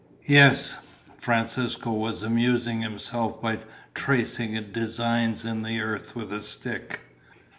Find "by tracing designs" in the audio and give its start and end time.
3.39-5.45